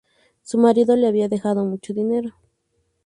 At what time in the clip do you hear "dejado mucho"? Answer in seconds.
1.29-1.93